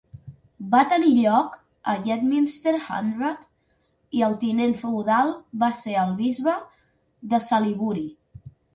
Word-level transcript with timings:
Va 0.69 0.79
tenir 0.93 1.11
lloc 1.17 1.53
a 1.93 1.95
Yetminster 2.07 2.73
Hundred 2.87 3.45
i 4.21 4.25
el 4.31 4.35
tinent 4.47 4.75
feudal 4.83 5.33
en 5.39 5.63
va 5.67 5.73
ser 5.85 5.97
el 6.09 6.19
Bisbe 6.25 6.61
de 7.37 7.47
Salisbury. 7.53 8.09